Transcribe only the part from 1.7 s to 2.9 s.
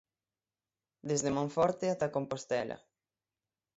ata Compostela.